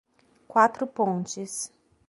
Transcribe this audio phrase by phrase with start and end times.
[0.47, 1.69] Quatro Pontes